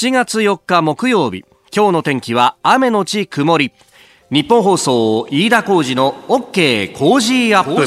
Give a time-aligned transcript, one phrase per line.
[0.00, 1.44] 7月4日木曜日。
[1.76, 3.70] 今日の天気は雨のち曇り。
[4.30, 7.84] ニッポン放送飯田浩司の OK コージーアップ。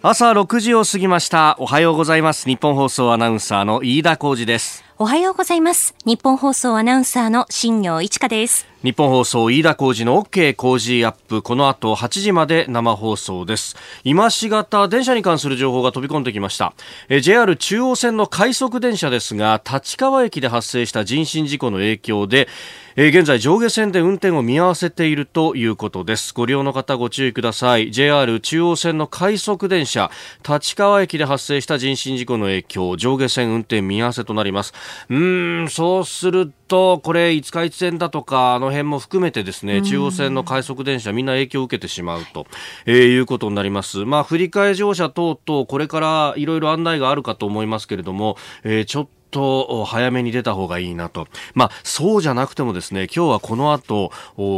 [0.00, 1.56] 朝6時を過ぎました。
[1.58, 2.48] おはようございます。
[2.48, 4.82] ニッポン放送アナウンサーの飯田浩司です。
[4.96, 5.94] おはようございます。
[6.06, 11.40] ニッポン放送アナウンサーの新行市佳ですニッポン放送飯田浩司の OK コージーアップ。
[11.40, 13.76] この後8時まで生放送です。
[14.02, 16.74] 今しがた電車に関する情報が飛び込んできました。
[17.08, 22.48] え JR 中央線の快速電車ですが立川駅で発生した人身事故の影響で
[22.96, 26.34] え現在上下線で運転を見合わせているということです。
[26.34, 27.92] ご利用の方ご注意ください。
[27.92, 30.10] JR 中央線の快速電車
[30.46, 34.74] 立川駅で発生した人身事故の影響上下線運転見合わせとなります。
[35.08, 42.46] うーんそうするとこれ五日市線だとかあの辺も含めてですね、中央線の快速電車みんな影響を受けてしまうと、
[42.86, 44.04] えー、いうことになります。
[44.04, 51.26] まあ、振り替え乗車等々、これからいろいろ案内があるかと思いますけれども、えー、ちょっとと早めに出た方がいいなと。
[51.54, 54.12] まあ、そうじゃなくてもですね、今日はこの後、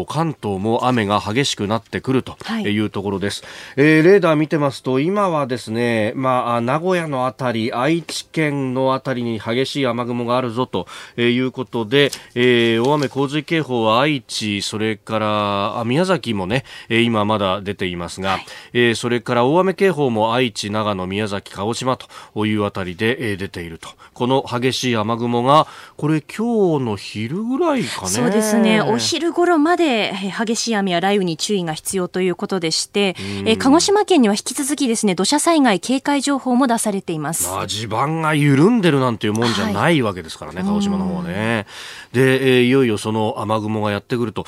[0.07, 3.43] 関東も雨が激しくなってくるというところです。
[3.43, 3.49] は
[3.83, 23.89] い、えー、レーダー見てますと、今はですね、まあ、名古屋のあたり、愛知県のあたりに激しい雨雲があるぞということで、えー、大雨洪水警報は愛知、それからあ宮崎もね、今まだ出ていますが、はい、えー、それから大雨警報も愛知、長野、宮崎、鹿児島というあたりで、えー、出ていると。
[24.13, 28.09] この激しい雨雲が、これ今日の昼ぐらいかね。
[28.09, 28.81] そうですね。
[28.81, 37.49] お昼頃まで激しい雨や雷雨に注意が必要ということでして、え鹿児島県には引き続きですね、土砂災害警戒情報も出されています。
[37.49, 41.67] まあ、地盤が緩んでるなんていうもんじゃないわけですからね、はい、鹿児島の方はね。
[42.13, 44.45] で、えー、いよいよその雨雲がやってくると。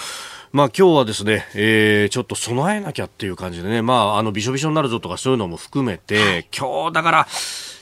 [0.53, 7.27] まあ今日はですね、えー、ちょっと備えなきゃっていう感じでね、まああのびしょびしょになるぞとかそういうのも含めて、はい、今日だから、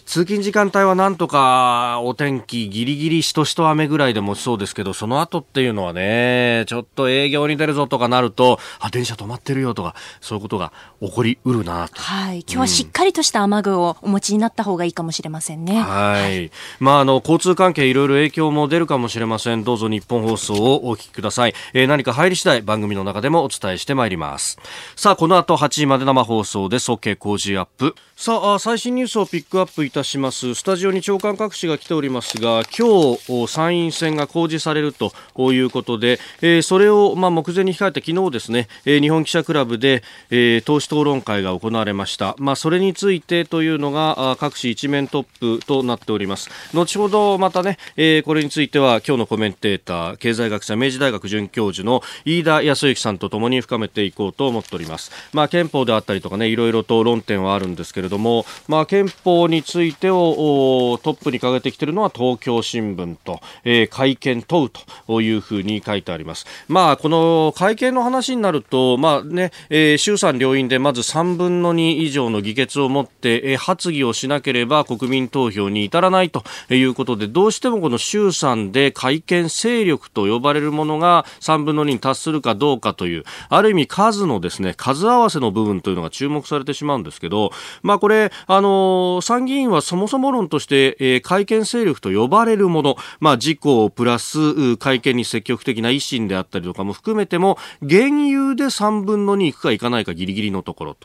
[0.07, 12.01] 通勤時間帯はなんとかお天気ギリギリしとしと雨ぐらいでもそうですけど、その後っていうのはね、ちょっと営業に出るぞとかなると、あ、電車止まってるよとか、そういうことが起こりうるなと。
[12.01, 12.41] はい。
[12.41, 15.81] 今日はしっかりとした雨具をお持ちになった方がいいかもしれませんね。
[15.81, 16.51] はい。
[16.81, 19.65] まあ、あの、交通関係いろいろ影響も出るかもしれません。
[19.65, 21.55] どうぞ日本放送をお聞きください。
[21.73, 24.59] えー、何か入り次第番組の中でもお伝えしてまいります。
[24.97, 26.91] さあ、この後8時まで生放送です。
[26.91, 27.95] OK 工事アップ。
[28.17, 30.55] さあ、最新ニュースをピックアップいたします。
[30.55, 35.13] スタジオに長官各紙が来ておりますが、今日、参院選が公示されると
[35.53, 42.35] いうことで、えー、それを、まあ、目前に控えて昨日ですね、えー、日本記者クラブで、えー、党首討論会が行われました。
[42.39, 46.51] まあ、それについてというのが、各紙一面トップとなっております。
[46.75, 55.13] 後ほどまたね、えー、これについては今日のコメンテーター、経済学者、明治大学准教授の飯田康之さんとともに深めていこうと思っております。
[55.33, 64.71] まあ、憲法であったりとかね、いろいろと論点はあるんですけれども、まあ、憲法についてついてをトップに掲げてきているのは東京新聞と、えー、会見問う
[65.07, 66.47] というふうに書いてあります。
[66.69, 87.53] まあ、この会見の話になると、まあね、えー、衆参両院でまず3分の2以上の議決を持って、えー、発議をしなければ国民投票に至らないということで、どうしてもこの衆参で会見勢力と呼ばれるものが3分の2に達するかどうかという、ある意味数のですね、数合わせの部分というのが注目されてしまうんですけど、
[87.83, 100.97] まあこれ、あの参議院はそもそも論として、えー、会見勢力と呼ばれるもの、まあ、自公プラス会見に積極的な維新であったりとかも含めても、現有で3分の2いくかいかないかギリギリのところ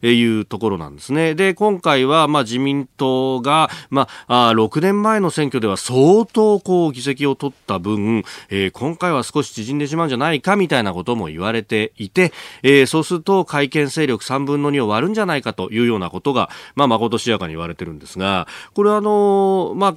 [0.00, 1.34] というところなんですね。
[1.34, 19.96] で、今回は、まあ、自民党が、まあ、6年前の選挙では相当こう議席を取った分、えー、今回は少し縮んでしまうんじゃないかみたいなことも言われていて、えー、そうすると会見勢力3分の2を割るんじゃないかというようなことが、まあ、まことしやかに言われてるんですが、これはあの、まあ、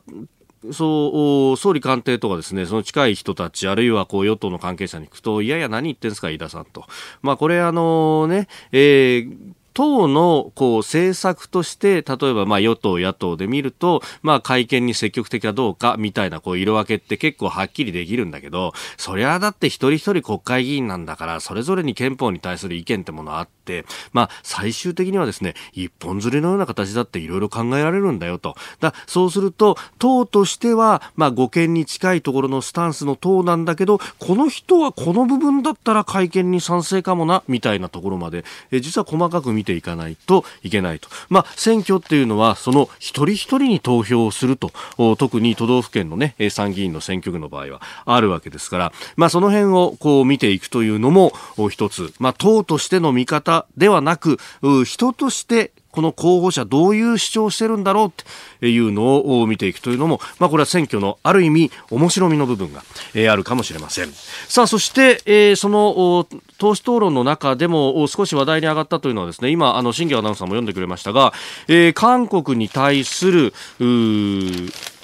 [0.72, 6.86] そう、総理官邸とかですね、その近い人たち、あるいはこう与党の関係者に聞くと、いやいや何言ってんですか、飯田さんと。
[7.22, 9.38] まあこれあのね、えー、
[9.74, 28.56] 党のこう政策として例えばまあ与党野党で見るとまあ会見に積極的かどうかみたいなこう色分けって結構はっきりできるんだけどそりゃだって一人一人国会議員なんだからそれぞれに憲法に対する意見ってものあってまあ最終的にはですね一本釣りのような形だっていろいろ考えられるんだよと。
[28.80, 38.44] だそうすると党としてはまあ護憲に近いところのスタンスの党なんだけどこの人はこの部分だったら会見に賛成かもなみたいなところまで。
[38.72, 41.08] え実は細かく見てていかないといけないと。
[41.30, 44.72] まあ、選挙っていうのは、その一人一人に投票をすると、
[45.18, 51.34] 特に都道府県のね、参議院の選挙区の場合はあるわけですから、まあ、その辺をこう見ていくというのも
[51.70, 54.38] 一つ、まあ、党としての見方ではなく、
[54.86, 58.12] 人としてこの候補者どういう主張をしてるんだろうっ
[58.60, 62.84] ていうのを見ていくというのも、まあ、これは選挙のある意味面白みの部分が、
[63.14, 64.12] えー、あるかもしれません。
[64.48, 66.28] さあ、そして、えー、その
[66.62, 71.34] 党首討論の中でも少し話題に上がったというのはですね、今、あの、新業アナウンサーも読んでくれましたが、
[71.68, 73.52] えー、韓国に対する、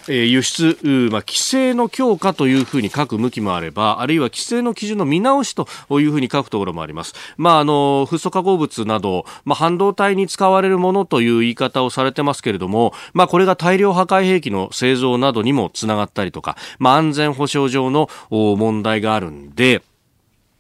[0.08, 0.78] え、輸出、
[1.12, 5.68] まあ、規制の強化というふうに書く向きもあれば、あるいは規制の基準の見直しと
[6.00, 7.16] いうふうに書くところもあります。
[7.38, 19.82] まあ、あの、フッ素化合物など、まあ、半導体に使われるものという言い方をされてますけれども、まあ、これが大量破壊兵器の製造などにもつながったりとか、まあ、安全保障上の問題があるんで、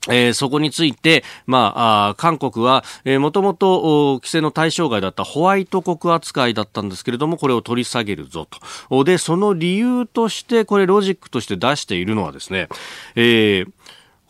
[0.09, 8.48] えー、そこについて、まあ、あ韓国は、えー、もともと規制の対象外だったホワイト国扱いだったんですけれども、これを取り下げるぞ
[8.89, 9.04] と。
[9.04, 12.68] で、その理由として、これロジックとして出しているのはですね、
[13.15, 13.71] えー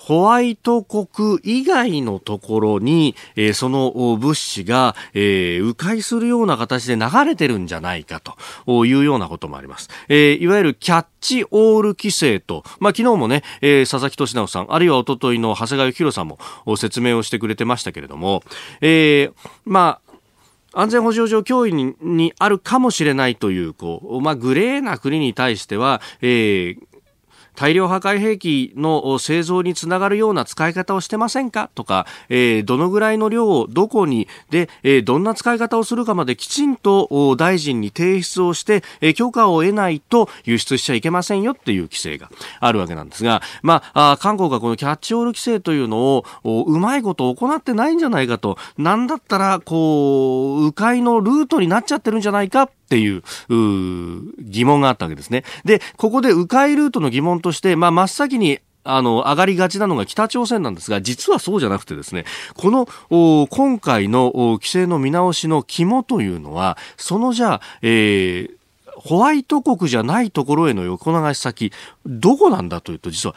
[0.08, 9.90] ホワイト国以外のところに、えー、その物資が、えー、迂回するような形で流れてるんじゃないかというようなこともあります。
[10.08, 16.40] えー、いわゆるキャッチオール規制と、まあ、昨日もね、え、佐々木俊直さん、あるいはおとといの長谷川幸宏さんも
[16.78, 18.44] 説明をしてくれてましたけれども、
[18.80, 19.32] え、
[19.66, 20.00] ま
[20.74, 26.97] あ、安全保障上脅威ににあるかもしれないという、こう、まあ、グレーな国に対しては、えー、
[27.58, 31.70] 大量破壊兵器の製造につながるような使い方をしてませんか？
[31.76, 34.28] とか、えー、どのぐらいの量をどこに？
[34.52, 53.22] で、えー、どんな使い方をするかまできちんと大臣に提出をして、えー、許可を得ないと輸出しちゃいけませんよっていう規制があるわけなんですが、まあ、あ韓国がこのキャッチオール規制というのをうまいこと行ってないんじゃないかと、なんだったら、こう、迂回のルートになっちゃってるんじゃないかっていう
[54.40, 55.44] 疑問があったわけですね。
[55.66, 62.24] で、ここで迂回ルートの疑問として、まあ、真っ先にあの、上がりがちなのが北朝鮮なんですが、実はそうじゃなくてですね、
[62.56, 62.88] この、
[63.50, 68.52] 今回の規制の見直しの肝というのは、そのじゃあ、えー、
[68.96, 71.74] ホワイト国じゃないところへの横流し先、
[72.06, 73.36] どこなんだというと、実は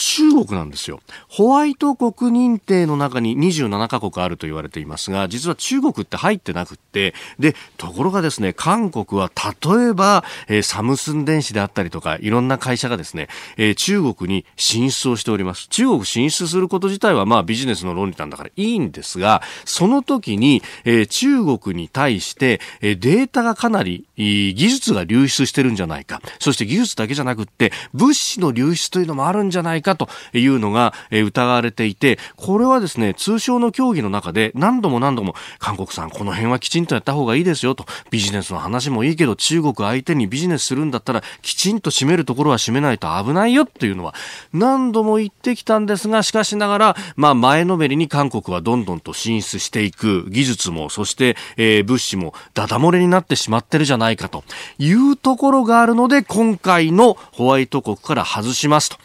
[0.00, 1.00] 中国なんですよ。
[1.28, 15.66] ホワイト国認定の中に27カ国あると言われていますが、実は中国って入ってなくって、で、ところがですね、韓国は例えば、えー、サムスン電子であったりとか、いろんな会社がですね、えー、中国に進出をしております。
[15.66, 26.22] 中国進出すること自体はまあビジネスの論理なんだからいいんですが、その時に、えー、中国に対して、え、データがかなり、技術が流出してるんじゃないか。
[26.38, 44.14] そして技術だけじゃなくって、物資の流出というのもあるんじゃないかかというのが、疑われていて、これはですね、通商の協議の中で何度も何度も、韓国さん、この辺はきちんとやった方がいいですよと、ビジネスの話もいいけど、中国相手にビジネスするんだったら、きちんと締めるところは締めないと危ないよっていうのは、
[44.52, 54.44] 何度も言ってきたんですが、しかしながら、まあ、前のめりに韓国はどんどんと進出していく、技術も、そして、えー、物資も、ダダ漏れになってしまってるじゃないかと
[54.78, 58.98] いうところがあるので、今回のホワイト国から外しますと。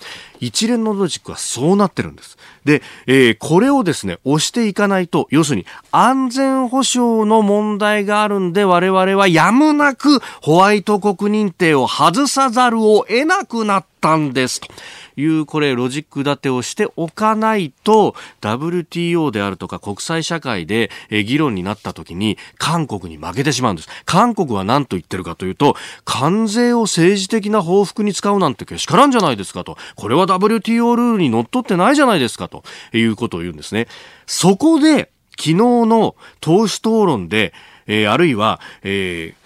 [0.45, 2.37] 一連のロジックはそうなってるんです。
[2.65, 14.67] で、えー、これをですね、押していかないと、要するに安全保障の問題があるんで、我々はやむなくホワイト国認定を外さざるを得なくなったんですと。
[15.15, 23.89] いうこれロジック立てをしておかないと WTO であるとか国際社会で議論になった時に韓国に負けてしまうんです。
[24.05, 25.75] 韓国は何と言ってるかというと
[26.05, 29.77] 関税を政治的な報復に使うなんてけしからんじゃないですかと。
[29.95, 33.87] これは WTO ルールにのっとってないじゃないですかということを言うんですね。
[34.25, 37.53] そこで昨日の党首討論で、
[37.87, 39.42] えー、あるいは、えー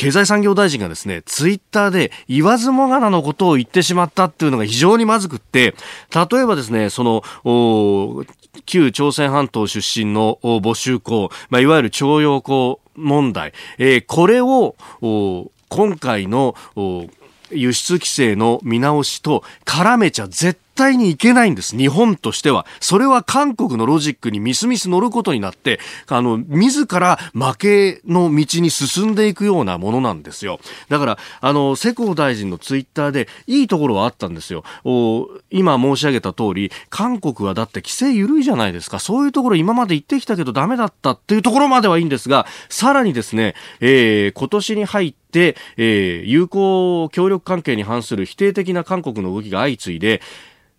[0.00, 5.74] 経済産業大臣がですね、ツイッターで言わずもがなのことを言ってしまったっていうのが非常にまずくって、
[6.32, 7.22] 例えばですね、その、
[8.64, 14.74] 旧朝鮮半島出身の募集校、まあ、いわゆる徴用工問題、えー、これを、
[15.68, 16.54] 今回の
[17.50, 21.76] 輸出規制の見直しと絡めちゃ絶対対にいけないんです。
[21.76, 22.66] 日本としては。
[22.80, 30.60] それは韓国のロジックにみすみす乗ることになって、あの、自ら負けの道に進んでいくようなものなんですよ。
[30.88, 34.64] だから、あの、世耕大臣のツイッターでいいところはあったんですよ。
[34.84, 38.98] お今申し上げた通り、韓国はだって規制緩いじゃないですか。
[38.98, 50.20] そういうところ今まで言ってきたけどダメだったっていうところまではいいんですが、さらにですね、えー、今年に入って、えー、友好協力関係に反する否定的な韓国の動きが相次いで、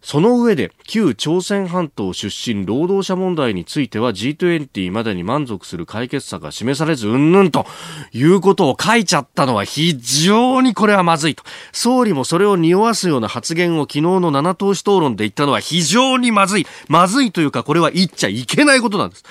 [0.02, 7.68] その上で、旧朝鮮半島出身労働者問題については G20 までに満足する解決策が示されず、うんぬんと
[8.12, 11.44] いうことを書いちゃったのは非常にこれはまずいと。
[11.72, 16.68] 総理もそれを匂わすような発言を昨日の7党首討論で言ったのは非常にまずい。
[16.88, 19.24] まずいというか、これは言っちゃいけないことなんです。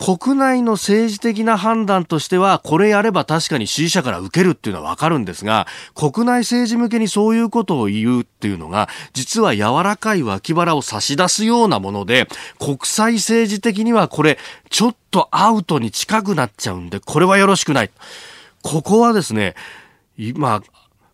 [0.00, 12.28] 国内の政治的な判断としては、これやれば確かに支持者から受けるっていうのはわかるんですが、国内政治向けにそういうことを言うっていうのが、実は柔らかい脇腹を差し出すようなもので、
[12.58, 14.38] 国際政治的にはこれ、
[14.70, 17.90] ちょっとアウトに近くなっちゃうんで、これはよろしくない。
[18.62, 19.54] ここはですね、
[20.16, 20.62] 今、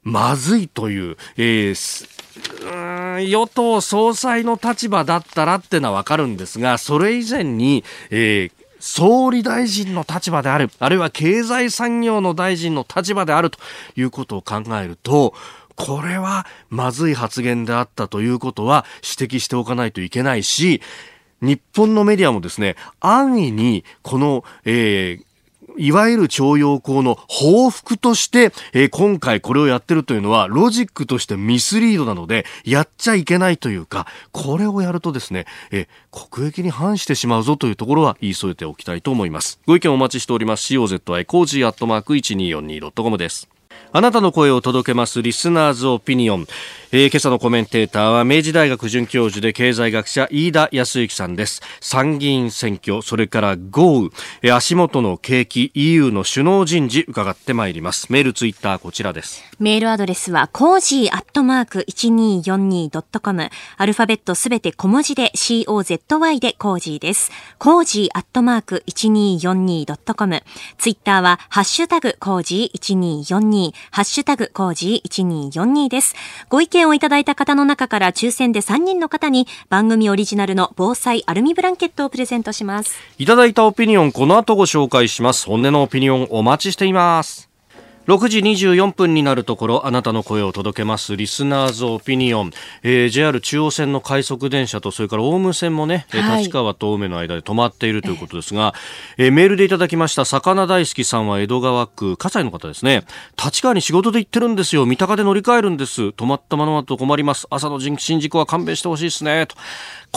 [0.05, 8.56] まずいという、えー、与党総裁の立場だったらってのはわかるんですが、それ以前に、えー、
[8.87, 13.59] 総理大臣の立場である、あるいは経済産業の大臣の立場であると
[13.97, 15.35] いうことを考えると、
[15.75, 18.87] これはまずい発言であったということは
[19.19, 20.81] 指摘しておかないといけないし、
[21.41, 25.26] 日本のメディアもですね、安易にこの、えー、
[25.79, 39.61] いわゆる徴用工の報復として、えー、今回これをやってるというのは、ロジックとしてミスリードなので、やっちゃいけないというか、これをやるとですね、えー、国益に反してしまうぞというところは言い添えておきたいと思います。
[39.67, 40.73] ご意見お待ちしております。
[40.75, 43.49] COZY コージーアットマーク 1242.com です。
[43.93, 46.47] あなたの声を届けますリスナーズオピニオン。
[46.93, 51.61] えー、今朝のコメンテーターは明治大学准教授で経済学者飯田泰之さんです。
[51.81, 54.11] 参議院選挙それから豪雨、
[54.43, 58.13] えー、足元の景気 EU の首脳人事伺ってまいります。
[58.13, 59.43] メールツイッターこちらです。
[59.59, 67.33] メールアドレスはコージーアットマーク 1242.com アルファベットすべて小文字で COZY でコージーです。
[67.59, 70.43] コージーアットマーク 1242.com
[70.79, 76.15] ツイッターはハッシュタグコージー1242ハッシュタグコージー1242です。
[76.49, 82.97] ご意見をいただいた方の中から抽選で3人の方に番組オリジナルの防災アルミブランケットをプレゼントします。
[83.19, 85.47] いただいたオピニオンこの後ご紹介します。
[85.47, 87.56] 本音のオピニオンお待ちしています。
[88.07, 91.17] 6時24分になるところあなたの声を届けます。
[91.17, 92.53] リスナーズオピニオン、
[92.85, 98.75] えー、JR 中央線の快速電車とそれからオウム線もね、はい、立川と青梅の間で止まっているということですが、
[99.19, 100.25] えー、メールでいただきました。
[100.25, 103.05] 魚大好きさんは江戸川区葛西の方ですね。
[103.45, 104.87] 立川に仕事で行ってるんですよ。
[104.87, 106.03] 三鷹で乗り換えるんです。
[106.03, 107.49] 止まったままだと困ります。
[107.51, 109.47] 朝の新宿は勘弁してほしいですね。
[109.47, 109.57] と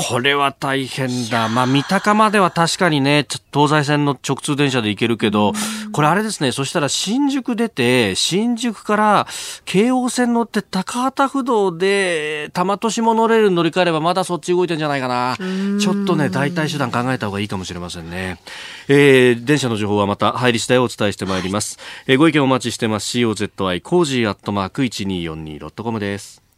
[0.07, 1.49] これは大変だ。
[1.49, 5.51] まあ、三鷹までは確かにね、東西線の直通電車で行けるけど、
[5.91, 9.27] これあれですね、そしたら新宿出て、新宿から
[9.65, 15.35] 京王線乗って高畑不動で、多摩都市モノレールに乗り換えればまだそっち動いてんじゃないかな。
[15.79, 18.39] ちょっとね、代替手段考えた方がいいかもしれませんね。
[18.87, 21.77] えー、電車の情報はまた入り次第お伝えしてまいります。
[22.07, 23.17] えー、ご意見お待ちしてます。
[23.17, 26.48] COZY コージーアットマーク 1242.com です。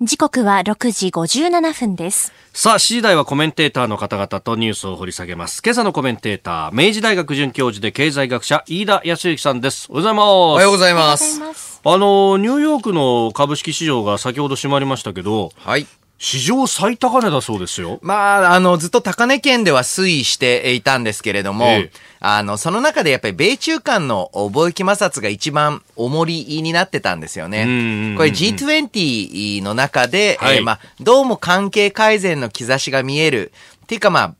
[0.00, 2.32] 時刻は6時57分です。
[2.52, 5.62] さあ、7時台はコメンテーターの方々とニュースを掘り下げます。
[5.64, 9.86] 今朝のコメンテーター、明治大学准教授で経済学者、飯田康之さんです。
[9.88, 10.24] おはようございます。
[10.26, 11.16] おはようございま
[11.54, 11.80] す。
[11.84, 15.86] あの、ニューヨークの株式市場が先ほど閉まりましたけど、はい。
[16.18, 17.98] 史上最高値だそうですよ。
[18.00, 21.90] まあ、あの、ずっと高値圏では推移していたんですけれども、ええ、
[22.20, 28.14] あの、その中でやっぱり米中間の貿易摩擦が一番重りになってたんですよね。
[28.16, 33.52] これ G20 の中で、はい、えー、まあ、どうも関係改善の兆しが見える。
[33.82, 34.34] っていうかまあ、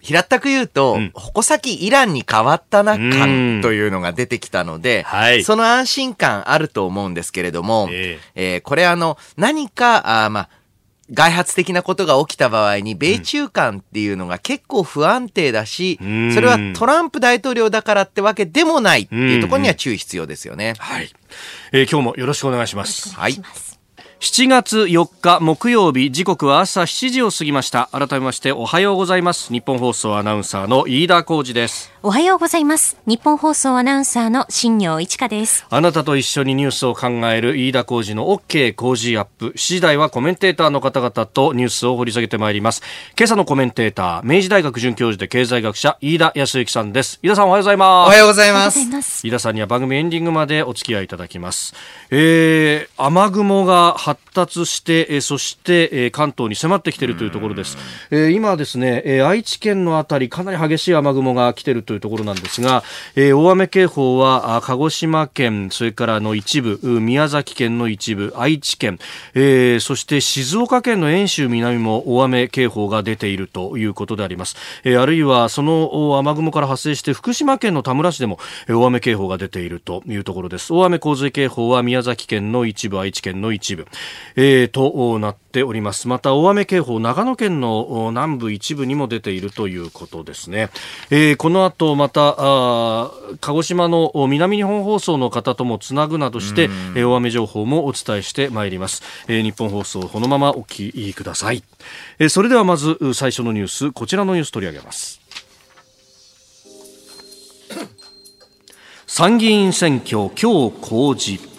[0.00, 10.48] 平たく言うと、うん、矛先イランに変わったな感というのが出てきたので、はい、その安心感あると思うんですけれども、えー、えー、これあの、何か、あまあ、
[11.12, 20.74] 外発的なことが起きた場合に、米中間っていうのが結構不安定だし、うん、それはトランプ大統領だからってわけでもないっていうところには注意必要ですよね。
[20.78, 21.10] はい。
[21.72, 23.14] えー、今日もよろしくお願いします。
[23.14, 23.34] はい。
[24.20, 27.88] 7月4日木曜日時刻は朝7時を過ぎました。
[27.90, 29.50] 改めましておはようございます。
[29.50, 31.90] 日本放送アナウンサーの飯田浩二です。
[32.02, 32.98] おはようございます。
[33.06, 35.66] 日本放送アナウンサーの新業一華です。
[35.70, 39.54] あなたと一緒にニュースを考える飯田浩二の OK 工事アップ。
[39.56, 42.82] 7時台はコメンテーターの方々とニュースを掘り下げてまいります。
[43.18, 47.20] 今朝のコメンテーター明治大学准教授で経済学者飯田康之さんです。
[47.22, 48.08] 飯田さんおはようございます。
[48.08, 49.26] おはようございます。
[49.26, 51.74] 飯田さんには番組エンディングまでお付き合いいただきます。
[52.10, 57.78] えー、雨雲が発達して、えそして、え関東に迫ってきているというところです。
[58.10, 62.82] え今ですね、え愛知県のあたりかなり激しい雨雲が来ているというところなんですが、
[63.14, 68.98] え大雨警報は鹿児島県、それからの一部、宮崎県の一部、愛知県、
[69.34, 74.56] えそして静岡県の遠州南も大雨警報が出ているということであります。
[74.82, 80.72] えあるいはその雨雲から発生して福島県の田村市でも大雨警報が出ているというところです。
[80.72, 83.86] 大雨洪水警報は宮崎県の一部、愛知県の一部、
[84.36, 86.08] えー、となっております。
[86.08, 90.70] また大雨警報、長野県の南部一部にも出ているということですね。
[91.10, 96.64] えー、この後またあ鹿児島の南日本放送の方ともつなぐなどして、
[96.94, 99.02] えー、大雨情報もお伝えしてまいります。
[99.28, 101.62] えー、日本放送このままお聞きください。
[102.18, 105.20] えー、それではまず最初のニュース、こちらのニュース取り上げます。
[109.06, 111.49] 参議院選挙今日公示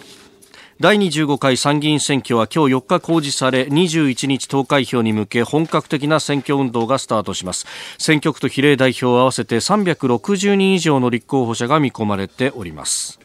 [0.82, 7.66] 第25回参議院選挙は今日4日公示され21日投開票に向け本格的な選挙運動がスタートします
[7.98, 13.20] 選挙区と比例代表を合わせて360人以上の立候補者が見込まれております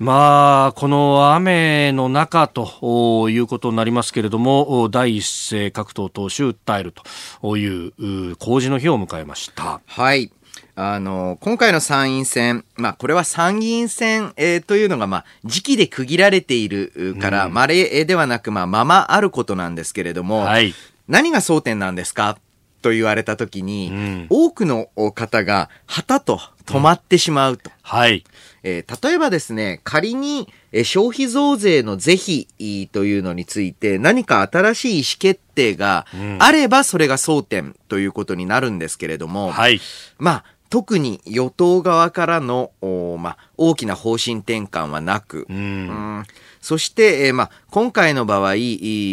[0.00, 6.92] まあ、この雨の中ということになりますけれども、第一声各党党首訴える
[7.40, 9.80] という公示の日を迎えました。
[9.86, 10.30] はい。
[10.78, 20.74] あの、今回の参院選、まあ、これは参議院選、えー、というのが、まあ、時期で区切られているから、まれではなく、まあ、ままあることなんですけれども、はい、
[21.08, 22.38] 何が争点なんですか？
[22.82, 27.70] と言われたときに、うん、多くの方が、旗と止まってしまうと。
[27.70, 28.22] うん、はい。
[28.62, 36.04] えー、例えばですね、仮に、え消費増税の是非というのについて何か新しい意思決定が
[36.38, 39.80] あればそれが争点ということになるんですけれども、はい、
[40.18, 40.44] まあ
[40.76, 42.70] 特に与党側からの、
[43.18, 46.22] まあ、大きな方針転換はなく、うん。
[46.60, 48.56] そして、えー、まあ、今回の場合、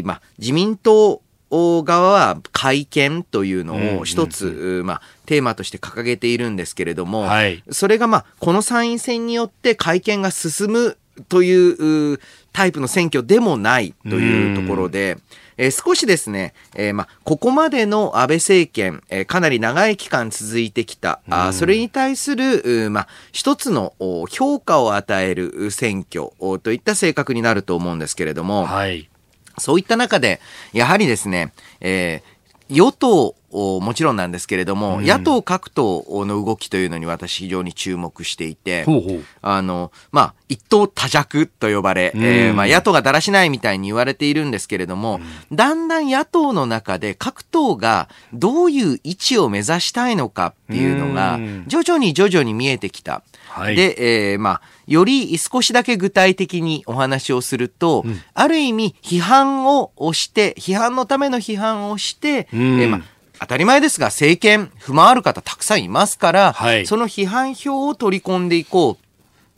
[0.04, 10.98] まあ、自民党側は改憲というのを一つ、まあ、テーマとして掲げているんですけれども、はい、それが、まあ、この参院選によって改憲が進む
[11.30, 12.20] という
[12.54, 15.18] タイプの選挙でもないというところで、
[15.58, 23.94] えー、少しですね、えー、ま、ここまでの安倍政権、えー、かなり長い期間続いてきた、あそれに対する、ま、一つの
[24.30, 26.30] 評価を与える選挙
[26.60, 29.10] といった性格になると思うんですけれども、はい、
[29.58, 30.40] そういった中で、
[30.74, 32.33] やはりですね、えー、
[32.70, 39.24] 与党もちろんなんですけれども、うん、野党各党の動きというのに私非常に注目していて、ほうほう。
[39.42, 45.20] あの、まあ、一党多弱と呼ばれ、うん、えー、まあ、野党がだらしないみたいに言われているんですけれども、
[45.52, 53.24] うん、だんだん野党の中で各党がどういう位置を目指したいのかっていうのが、徐々に徐々に見えてきた。
[53.54, 63.02] はい、で、えー、まあ、より少しだけ具体的にお話をすると、うん、ある意味批判をして、批判のための批判をして、えー、まあ、
[63.40, 68.98] 当たり前ですが政権不満ある方たくさんいますから、はい、その批判票を取り込んでいこうっ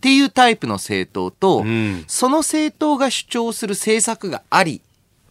[0.01, 4.81] ていうタイプの政党と、うん、その政党が主張する政策があり、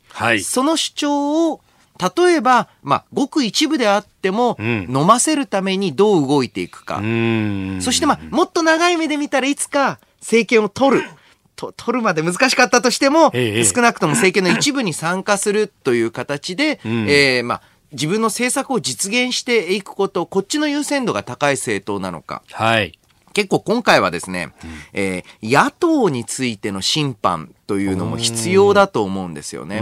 [0.08, 1.60] はい、その主張を
[1.98, 6.96] 例えば、まあ、ごく一部であっても、飲ませるためにどう動いていくか。
[6.96, 11.04] そして、まあ、もっと長い目で見たらいつか政権を取る。
[11.56, 22.42] と取るまで難しかったとしても、ええ、少なくとも政権の一部に参加するという形で、うん、えー、まあ、自分の政策を実現していくこと、こっちの優先度が高い政党なのか。
[22.50, 22.98] はい。
[23.34, 29.80] 結構今回はですね、うん、えー、野党についての審判というのも必要だと思うんですよね。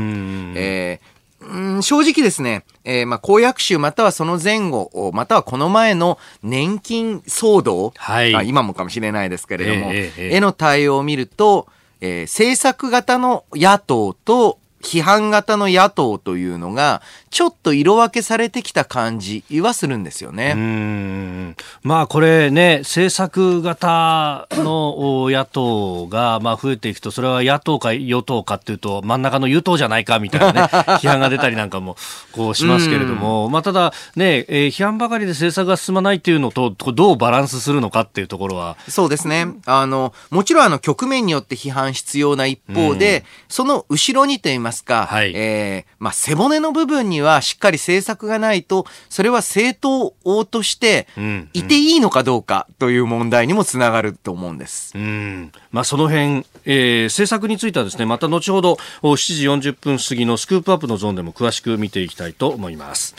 [0.56, 11.66] えーうん、正直ですね、えー、まあ、公約集またはその前後、またはこの前の年金騒動、はい、今もかもしれないですけれども、えー、への対応を見ると、
[12.00, 20.52] えー、政策型の野党と批判型の野党というのが、ちょっと色分けされてきた感じはするんですよね。
[20.54, 30.60] うんまあこれね、政策型の野党がまあ増えていくと、それは野党か与党かっていうと、真ん中の与党じゃないかみたいなね、
[31.00, 31.96] 批判が出たりなんかも
[32.32, 38.76] こうしますけれども、まあただね、えー、批判ばかりで政策が進まないっていうのと、どうバランスするのかっていうところは。
[38.88, 39.46] そうですね。
[39.66, 51.06] あの、もちろんあの局面によって批判必要な一方で、その後ろにと言いますますか、はい、えー、まあ、背骨の部分にはしっかり政策がないと、それは政党として
[51.52, 54.96] いていいのかどうかという問題にもつながると思うんです。
[54.96, 55.52] うん。
[55.70, 63.14] まあ、その辺、えー、政策についてはですね、また後ほど7時40分過ぎのスクープアップのゾーンでも詳しく見ていきたいと思います。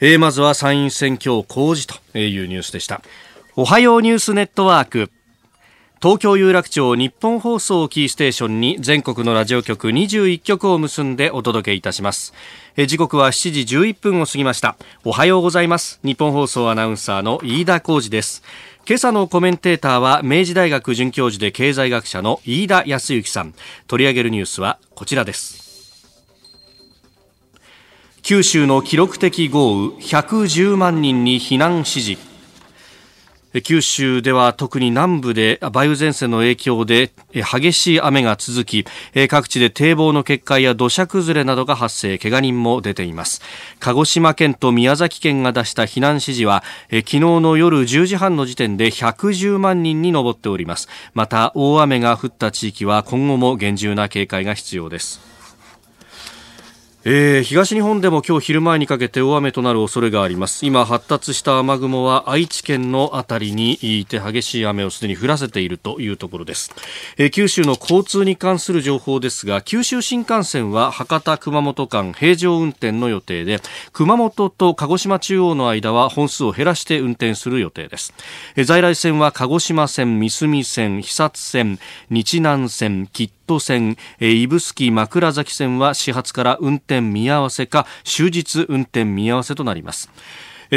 [0.00, 3.00] えー、まずは参院選挙公示というニュースでした。
[3.54, 5.10] おはようニュースネットワーク。
[6.02, 12.34] 東京有楽町日本放送キーステーションに全国のラジオ局21局を結んでお届けいたします。
[12.86, 14.76] 時刻は7時11分を過ぎました。
[15.04, 15.98] おはようございます。
[16.04, 18.42] 日本放送アナウンサーの飯田浩二です。
[18.86, 23.54] 今朝のコメンテーターは明治大学准教授で経済学者の飯田康之さん。
[23.86, 25.64] 取り上げるニュースはこちらです。
[28.20, 32.35] 九州の記録的豪雨110万人に避難指示。
[33.62, 38.84] 九州では特に南部で梅雨前線の影響で激しい雨が続き
[39.28, 42.18] 各地で堤防の決壊や土砂崩れなどが発生。
[42.18, 43.40] 怪我人も出ています。
[43.78, 50.88] 鹿児島県と宮崎県が出した避難指示は昨日の夜10時半の時点で110万人に上っております。
[51.14, 55.35] また大雨が降った地域は今後も厳重な警戒が必要です。
[57.08, 60.66] えー、東日本でも今日昼前にかけて大雨となる恐れがあります。
[60.66, 66.74] 今発達した雨雲は愛知県のあたりにいて激しい雨をすでに降らせているというところです、
[67.16, 73.60] えー、九州の交通に関する情報ですが九州新幹線は博多熊本間平常運転の予定で
[73.92, 78.14] 熊本と鹿児島中央の間は本数を減らして運転する予定です、
[78.56, 81.78] えー、在来線は鹿児島線三隅線肥薩線
[82.10, 90.10] 日南線吉都線、指宿枕崎線は始発から運転見合わせか終日運転見合わせとなります。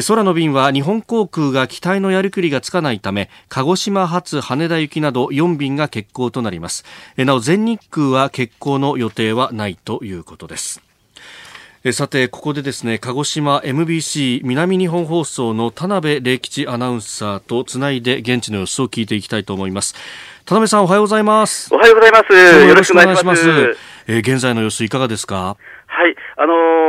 [0.07, 6.85] 空の便は日本航空が機体のやりくりがつかないため鹿児島発羽田行きなど4便が欠航となります。
[7.17, 10.88] なお全日空は欠航の予定はないということです。
[11.93, 19.95] さてここでですね鹿児島 MBC 南日本放送の田辺礼吉アナウンサーとつないで現地の様子を聞いていきたいと思います。
[20.45, 21.73] 田辺さんおはようございます。
[21.73, 22.33] おはようございます。
[22.33, 23.47] よろしくお願いします。
[24.07, 25.55] えー、現在の様子いかがですか？
[25.87, 26.15] はい。
[26.35, 26.79] あのー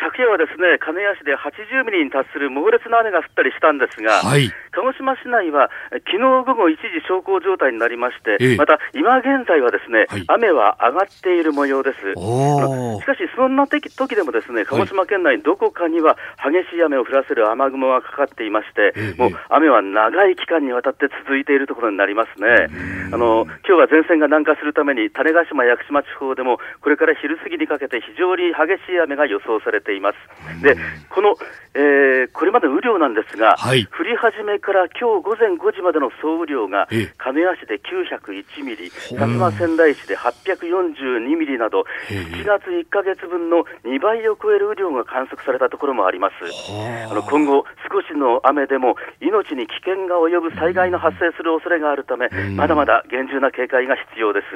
[0.00, 5.70] 昨夜はですね、鹿屋市で80ミリに達する猛烈な雨が降ったりしたんですが、はい、鹿児島市内は
[6.06, 11.98] 昨日午後一時小康状態になりまして、ええ、また今現在はですね、はい、雨は上がっている模様です。
[11.98, 22.68] しかし、そんな時でもですね、鹿児島県内どこかには激しい雨を降らせる雨雲がかかっていまして、え、もう雨は長い期間にわたって続いているところになりますね。
[23.10, 30.62] あの今日は前線が南下するために種子島、屋久島地方でもこれから昼過ぎにかけて非常に激しい雨が予想されています。
[30.62, 30.76] で
[31.08, 31.34] この、
[31.74, 46.34] えー、これまでの雨量なんですが、はい、降り始めから今日午前5時までの総雨量が、亀谷市で901ミリ、薩摩仙台市で842ミリなど、7月1か月分の2倍を超える雨量が観測されたところもあります。
[47.08, 47.14] あ。
[47.14, 54.46] の今後、少しの雨でも命に危険が及ぶ災害の発生する恐れがあるため、まだまだ厳重な警戒が必要です。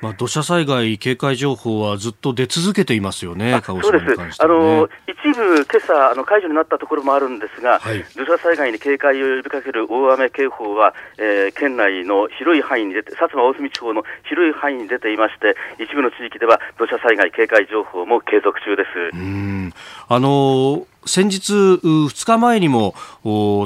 [0.00, 19.16] まあ、土砂災害警戒情報はずっと出続けていますよね、鹿児島に関しては、ね、あの一部、今朝あの解除になったところもあるんですが、はい、土砂災害に警戒を呼びかける大雨警報は、えー、県内の広い範囲に出て、薩摩大隅地方の広い範囲に出ていまして、一部の地域では土砂災害警戒情報も継続中です。
[19.16, 19.72] うん。
[20.08, 22.94] あのー先日2日前にも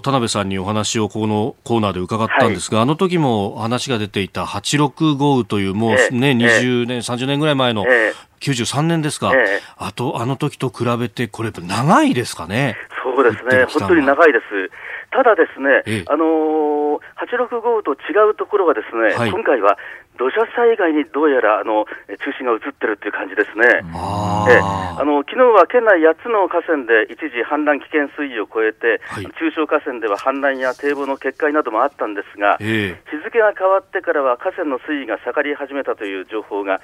[0.03, 7.85] 田辺さんにお話をこのコーナーで伺ったんですが、はい、あの時も話が出ていた86豪雨というもうね、え20年、30年ぐらい前の
[8.41, 12.77] 93年ですか、えあとあの時と比べてこれ長いですかね。
[13.03, 13.65] そうですね。
[13.65, 14.45] 本当に長いです。
[15.13, 19.77] ただですね、あのー、86豪雨と違うところはですね、はい、今回は
[20.19, 23.85] 土砂災害にどうやらあの中心が移ってるっていう感じですね。
[24.49, 24.61] え
[24.99, 36.81] あの昨日は県内8つの河川で一時氾濫危険水位を超えて、はい、中小河川では氾濫や堤防の決壊などもあったんですが、えー、日付が変わってからは河川の水位が下がり始めたという情報が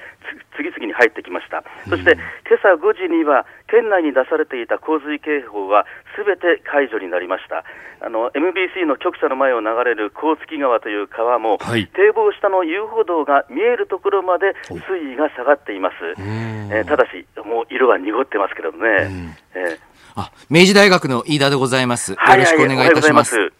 [0.56, 1.62] 次々に入ってきました。
[1.88, 2.16] そして、
[2.48, 5.86] 今朝5時には県内に出されていた洪水警報は
[6.16, 7.64] すべて解除になりました。
[8.00, 15.94] あの MBC の局舎の前を流れる甲月川という川も、はい、堤防下の遊歩道が見えるところまで水位が下がっています。
[16.18, 19.36] えー、ただし、もう色は濁ってますけどね。
[19.54, 19.78] えー、
[20.16, 22.12] あ明治大学の飯田でございます。
[22.12, 23.36] よろしくお願いいたします。
[23.36, 23.50] はい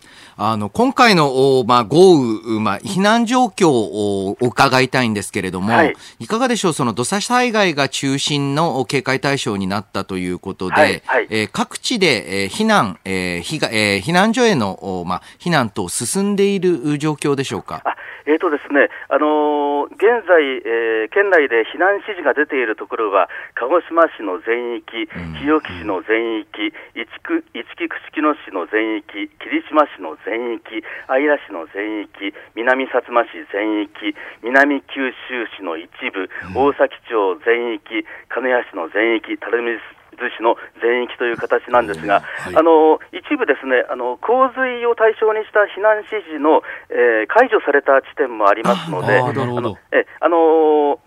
[0.41, 17.83] あの、今回の、まあ、豪雨、まあ、避難状況を伺いたいんですけれども、はい、いかがでしょう、その土砂災害が中心の警戒対象になったということで、はいはい、えー、各地で、えー、避難、えー避えー、避難所への、まあ、避難等進んでいる状況でしょうか？
[18.27, 25.09] えーとですねあのー、現在、えー、県内で避難指示が出ているところは、鹿児島市の全域、
[25.41, 34.13] 日置市の全域、市区市木串木野市の全域、霧島市の全域、姶良市の全域、南薩摩市全域、
[34.45, 39.81] 南九州市の一部、大崎町全域、鹿屋市の全域、垂水
[40.19, 50.99] 逗子の全域という形なんですが、はい、あの一部ですねあの洪水を対象にした避難指示の、えー、解除された地点もありますので、あのえあの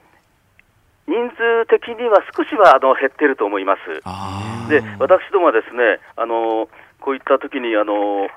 [1.08, 3.82] 人数的には少しはあの減っていると思います。
[4.70, 6.70] で私どもはですねあの
[7.02, 8.30] こういった時にあの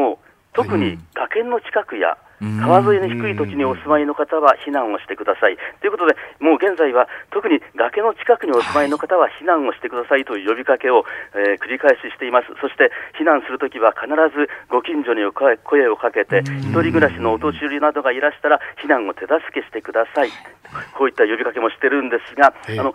[0.00, 0.18] もう
[0.52, 5.58] 特に崖の近くや、川沿いの低い土地にお住まいの方は避難をしてください。
[5.80, 11.04] ということで、もう現在は特に崖の近くにお住まいの方は避難をしてくださいという呼びかけを、
[11.36, 12.48] えー、繰り返ししています。
[12.60, 20.30] そして避難するときは必ずご近所に声をかけて、一人暮らしのお年寄りなどがいらしたら避難を手助けしてください。
[20.96, 22.94] こういった呼びかけもしてるんですが、あの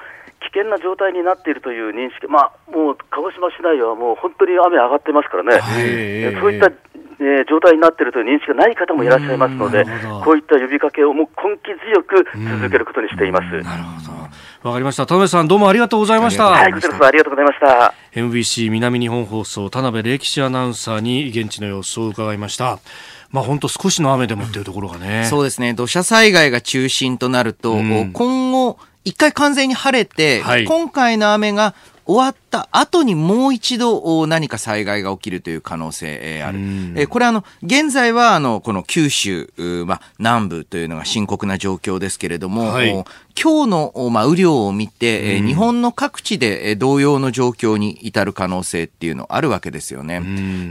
[0.53, 5.60] 危険な状態になっているという認識、まあ、もう鹿児島市内はもう本当に雨上がってますからね、
[6.39, 6.71] そういった
[7.19, 9.86] えー、状態になっているという認識がない方もいらっしゃいますので、
[10.23, 12.25] こういった呼びかけをもう根気強く
[12.60, 13.62] 続けることにしています。
[13.63, 14.12] なるほ
[14.63, 15.05] どわかりました。
[15.05, 16.45] 田辺さん、どうもありがとうございました。
[16.45, 17.93] はい、こちらこそありがとうございました。
[18.13, 22.79] MBC 南日本放送、田辺歴史アナウンサーに現地の様子を伺いました。
[23.31, 25.25] まあ本当少しの雨でもっていうところがね。
[25.29, 25.73] そうですね。
[25.73, 36.60] 土砂災害が中心となると、うん、今後、一回完全に晴れて、はい、今回の雨が終わった後にもう一度何か災害が起きるという可能性ある。
[36.96, 39.52] えこれあの、現在はあの、この九州、
[39.86, 42.91] まあ、南部というのが深刻な状況ですけれども、はい、
[43.41, 50.22] 今日の、まあ、雨量を見て、日本の各地で同様の状況に至る可能性っていうのあるわけですよね。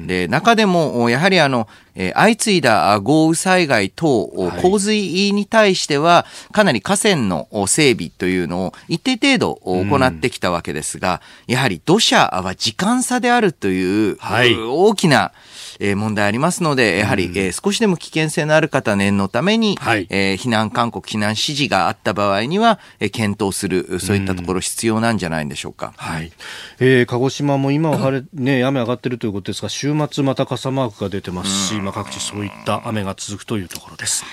[0.06, 4.26] で、中でも、やはりあの、え相次いだ豪雨災害等、
[4.62, 15.32] 洪水に対しては、かなり河川の整備というのを一定程度行ってきたわけですが、やはり土砂は時間差であるという、はい、大きな、
[15.80, 25.92] え問題ありますので、やはり、え少しでも危険性のある方念のために、はい、え避難勧告、避難指示があった場合には、え検討する、そういったところ必要なんじゃないでしょうか。
[25.96, 26.32] はい。
[26.78, 34.24] えー、鹿児島も今は晴れ、 ね、雨上がってるということですが、週末また傘マークが出てますし、まあ各地そういった雨が続くというところです。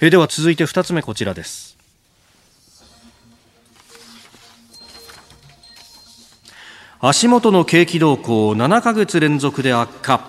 [0.00, 1.69] えー、では続いて2つ目こちらです。
[7.02, 10.28] 足元の景気動向7ヶ月連続で悪化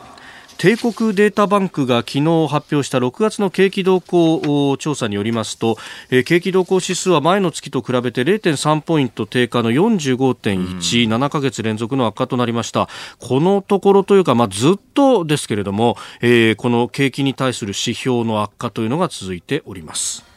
[0.58, 5.76] 帝国データバンクが昨日発表した6月の景気動向調査によりますと、
[6.24, 12.88] 景気動向指数は前の月と比べて0.3ポイント低下の45.1、7ヶ月連続の悪化となりました。
[13.18, 20.31] このところというか、まあ、ずっとですけれども、えー、この景気に対する指標の悪化というのが続いております。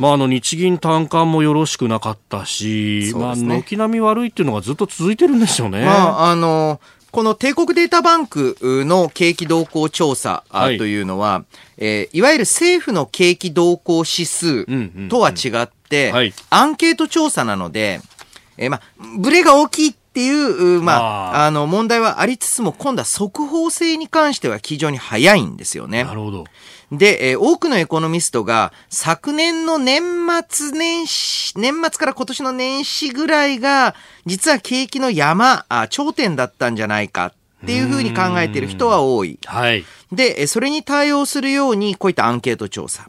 [0.00, 5.84] まあ、あの日銀短観もよろしくなかったし、ね、まあ、軒並み悪いっていうのがずっと続いてるんですよね。
[5.84, 11.44] まあ、あのこの帝国データバンクの景気動向調査というのは、はい
[11.76, 14.64] えー、いわゆる政府の景気動向指数
[15.08, 18.00] とは違って、アンケート調査なので、
[18.56, 18.82] えー、まあ、
[19.18, 26.02] ブレが大きいっていう、まあ、あの、問題はありつつも、今度は速報性に関しては非常に早いんですよね。
[26.02, 26.44] なるほど。
[26.90, 30.02] で、えー、多くのエコノミストが昨年の年
[30.48, 33.94] 末年始、年末から今年の年始ぐらいが、
[34.26, 39.38] 実は景気の山、あ頂点だったんじゃないかっていうふうに考えている人は多い。
[39.44, 39.84] はい。
[40.12, 43.08] で、それに対応するように、こういったアンケート調査。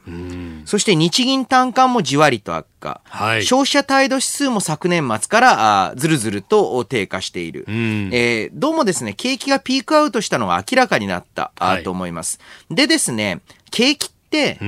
[0.65, 3.01] そして日銀単価もじわりと悪化。
[3.05, 7.65] はい、消費者態度指数も昨年末からあずるずると低下している。
[7.67, 12.39] えー、どうもですね、景気がピークアウトしたのが明らかになった、はい、と思います。
[12.69, 13.39] でですね、
[13.71, 14.59] 景気って、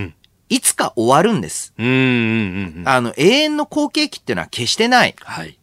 [0.50, 1.74] いつか終わるんです。
[1.78, 5.14] あの、永遠の好景気っていうのは決してない。
[5.20, 5.58] はい、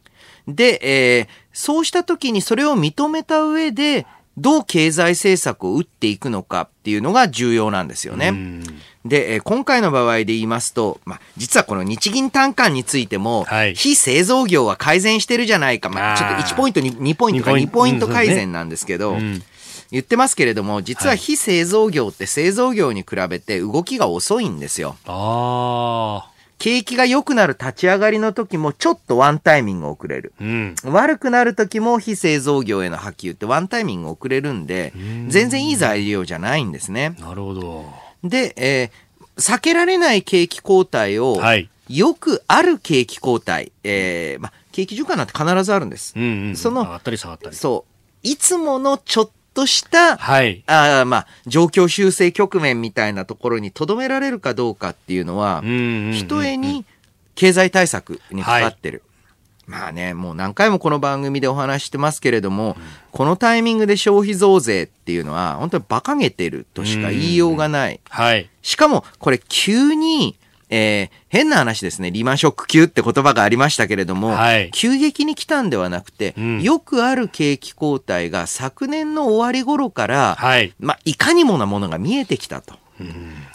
[0.47, 4.05] で、えー、そうした時にそれを認めた上で、
[4.37, 8.63] どう経済政策を打っていくのかっていうのが重要なんですよね。
[9.03, 18.07] で、えー、今回の場合で言いますと、まあ、実はこの日銀単価についても、はい、非製造業は改善してるじゃないか、まあ、ちょっと1ポイントに2ポイントか2ポイント。
[18.07, 19.43] 改善なんですけど、うん。
[19.91, 24.95] 言ってますけれども、実は非製造業って製造業に比べて動きが遅いんですよ。
[25.05, 26.30] ああ。
[26.61, 30.31] 景気が良くなる立ち上がりの時もちょっとワンタイミング遅れる。
[30.39, 34.93] うん、悪くなる時も非製造業への波及ってワンタイミング遅れるんで、
[35.27, 37.15] 全然いい材料じゃないんですね。
[37.19, 37.85] なるほど。
[38.23, 46.13] で、えー、避けられない景気後退を、はい、よくある景気後退、えー、ま、景気循環なんて必ずあるんです。
[46.15, 47.55] うんうん、その、ったり下がったり。
[47.55, 47.91] そう。
[48.21, 56.85] いつものちょっとした、はい、あまあ、状況修正局面みたいなところにとどめられるかどうかっていうのは、ひとえに
[57.35, 59.03] 経済対策にかかってる。
[59.67, 67.99] はい、まあね、もう何回もこの番組でお話してますけれども、うん、このタイミングで消費増税っていうのは、本当に馬鹿げてるとしか言いようがない。
[68.09, 68.49] はい。
[68.61, 70.37] しかも、これ急に、
[70.73, 82.79] えー、変な話ですね、リーマンショック級って言葉がありましたけれども、はい、急激に来たんではなくて、うん、よくある景気後退が昨年の終わり頃から、はい、まあ、いかにもなものが見えてきたと。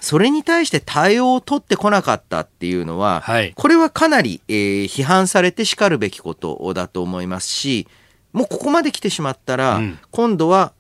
[0.01, 7.87] それに対して対応を取ってこなかったっていうのは、はい、これはかなり、えー、批判されてしかるべきことだと思いますし、
[8.33, 10.73] もうここまで来てしまったら、うん、今度は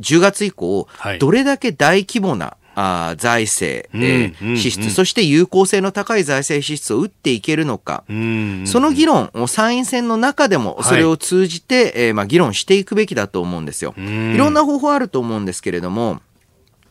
[0.00, 8.12] 10月以降、はい、どれだけ大規模なあ財政、えー、支出、そして有効性の高い財政支出を打っていけるのか、そ
[8.78, 13.94] の議論を参院選の中でもそれを通じて、はい、えー、まあ、議論していくべきだと思うんですよ。
[13.98, 16.20] いろんな方法あると思うんですけれども、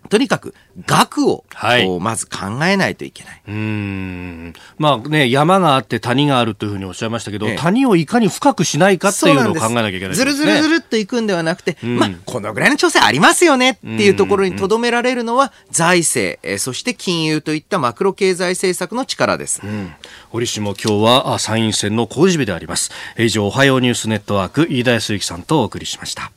[0.09, 0.53] とにかく
[0.85, 3.41] 額を、はい、まず考えないといけない。
[3.47, 4.53] うん。
[4.77, 19.61] まあね、山があって谷があるというふうにおっしゃいましたけど、ええ、谷をいかに深くしないかっていうのを考えなきゃいけない、ね、ずるずるずるっといくんではなくて、うん、まあ、このぐらいの調整ありますよねっていうところにとどめられるのは財政、えそして金融といったマクロ経済政策の力です。
[19.63, 19.93] うん、
[20.31, 22.91] 折しも今日は参院選の公示日であります。
[23.17, 26.31] 以上、おはようニュースネットワーク、飯田康之さんとお送りしました。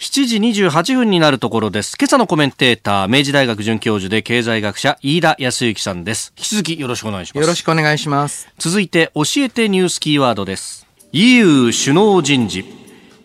[0.00, 1.94] 7時28分になるところです。
[2.00, 6.32] 今朝のコメンテーター、明治大学准教授で経済学者、飯田康之さんです。
[6.38, 7.42] 引き続きよろしくお願いします。
[7.42, 8.48] よろしくお願いします。
[8.56, 10.86] 続いて、教えてニュースキーワードです。
[11.12, 12.79] EU 首脳人事。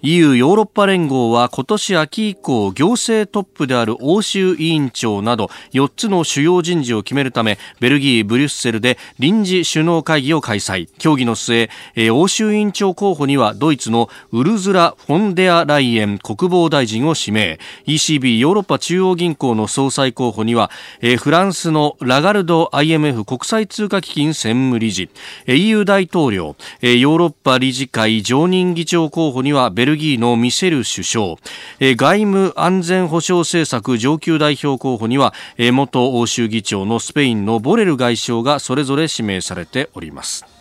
[0.08, 10.88] EU ヨーロッパ連合は今年秋以降行政トップである欧州委員長など4つの主要人事を決めるためベルギー・ブリュッセルで臨時首脳会議を開催。
[11.00, 11.72] 協議の末、
[12.12, 17.60] 欧州委員長候補にはドイツのウルズラ・フォンデアライエン国防大臣を指名。
[17.88, 20.70] ECB ヨーロッパ中央銀行の総裁候補には、
[21.18, 25.10] フランスのラガルド IMF 国際通貨基金専務理事。
[25.48, 26.56] EU 大統領。
[26.82, 40.55] ヨーロッパ理事会常任議長候補にはベルギーのミシェル首相、外務安全保障政策上級代表候補には、元欧州議長のスペインのボレル外相がそれぞれ指名されております。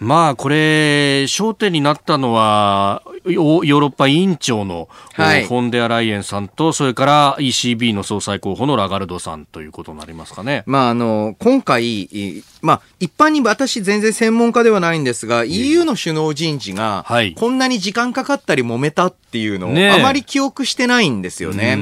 [0.00, 10.62] まあ、これ、焦点になったのは、ヨーロッパ委員長の、はい、フォンデアライエンさんと、それから ECB の総裁候補のラガルドさんということになりますかね。
[10.66, 17.04] まあ、あの、今回、まあ、一般に私全然専門家ではないんですが、EU の首脳人事が、
[17.36, 21.76] こんなに時間かかったり揉めたっていうのを、あまり記憶してないんですよね。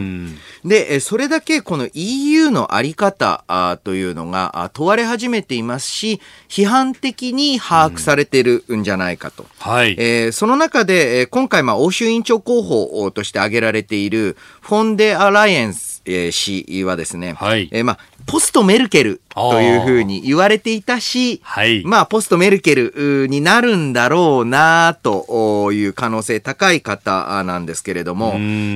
[0.64, 9.47] で、それだけこの EU のあり方というのが問われ始めていますし、批判的に把握されてるんじゃないかと。
[9.59, 9.97] はい。
[9.99, 17.69] えー、その中で、今回、まあ、欧州委員長候補として挙げられている、フォンデアライエンス氏はですね、はい。
[17.73, 28.33] えー、まあ、ポストメルケルというふうに言われていたし、はい、まあ、ポストメルケルになるんだろうなという可能性高い方なんですけれども、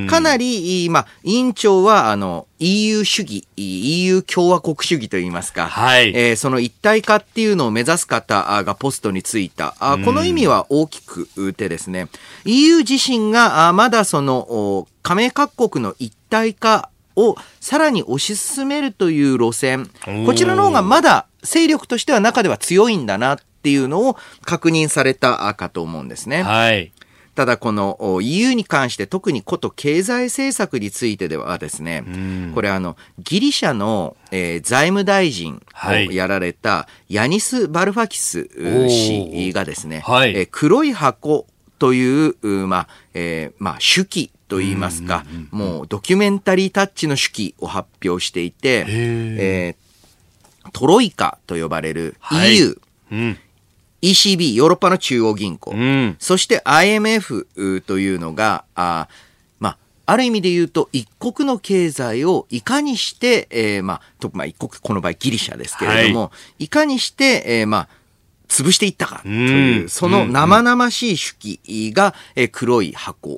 [0.09, 12.09] かなり、まあ、委員長は、あの、EU 主義、EU 共和国主義といいますか、はい、えー、その一体化っていうのを目指す方がポストについた、あこの意味は大きくてですね、
[12.45, 16.91] EU 自身がまだその加盟各国の一体化
[17.29, 19.91] をさらに推し進めるという路線、
[20.27, 26.43] こちらの方がまだ勢力としては中では強いんだなっていうのを確認されたかと思うんですね。
[26.43, 26.93] はい。
[27.35, 32.05] ただこの EU に関して特にこと経済政策についてではですね、
[32.55, 38.51] これあのギリシャの、えー、財務大臣をやられたヤニス・バルファキス
[38.89, 41.47] 氏がですね、はい、えー、黒い箱
[41.79, 52.61] という、まあ、えー、まあ、手記といいますか、もうドキュメンタリータッチの手記を発表していて、えー、トロイカと呼ばれる EU、はい。
[53.13, 53.39] うん。
[54.03, 59.09] ECB、ヨーロッパの中央銀行、うん、そして IMF というのが、あ
[59.59, 67.89] まあ、ある意味で言うと、一国の経済をいかにして、えー、まあ、とまあ、一国、この場合ギリシャですけれども、はい、いかにして、えー、まあ、
[68.51, 73.37] 潰していったかという、その生々しい手記が、え黒い箱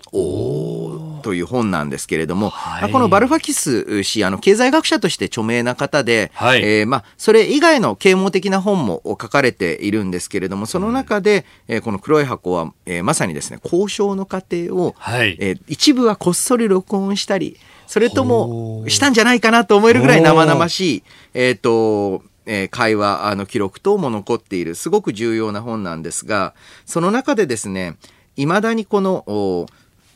[1.23, 21.03] という本なんですけれども、はい、このバルファキス氏、あの、経済学者として著名な方で、はい、えー、まあ、それ以外の啓蒙的な本も書かれているんですけれども、その中で、えー、この黒い箱は、えー、まさにですね、交渉の過程を、はい、えー、一部はこっそり録音したり、それともしたんじゃないかなと思えるぐらい生々しい、
[21.35, 26.55] えっ、ー、と、えー、会話の記録等も残っているすごく重要な本なんですが
[26.87, 27.97] その中でですね
[28.37, 29.67] いまだにこの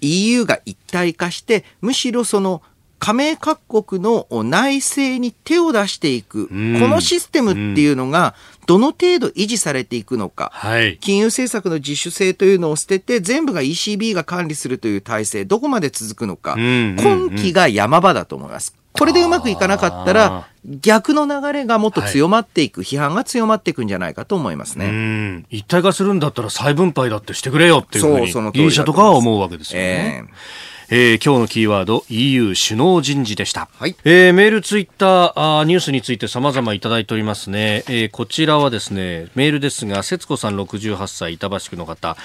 [0.00, 2.62] EU が一体化してむしろその
[2.98, 8.34] 加盟各国の内政に手を出していく、このシステムっていうのが、
[8.66, 18.74] どの程度維持されていくのか、はい、金融政策の自主性というのを捨てて、全部が ECB が管理するという体制、どこまで続くのか、今期が山場だと思います。
[18.98, 25.44] これでうまくいかなかったら、逆の流れがもっと強まっていく、はい、批判が強まっていくんじゃないかと思いますね。
[25.50, 30.24] 一体化するんだったら再分配だってしてくれよっていうふうに、そうギリシャとかは思うわけですよね。
[30.28, 33.96] えーえー、今日のキーワード EU 首脳人事でした、はい。
[34.04, 42.16] えー、メールツイッターあニュースについて様々いただいておりますね、えー、こちらはですねメールですが節子さん68歳板橋区の方、